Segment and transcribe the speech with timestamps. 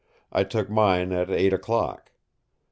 [0.31, 2.09] I took mine at eight o'clock.